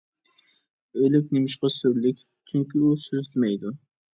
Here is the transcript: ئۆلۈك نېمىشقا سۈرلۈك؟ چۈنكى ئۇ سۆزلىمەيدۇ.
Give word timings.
ئۆلۈك 1.01 1.27
نېمىشقا 1.37 1.71
سۈرلۈك؟ 1.75 2.25
چۈنكى 2.53 2.83
ئۇ 2.83 2.91
سۆزلىمەيدۇ. 3.07 3.79